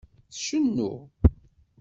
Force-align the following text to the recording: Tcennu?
Tcennu? 0.33 0.91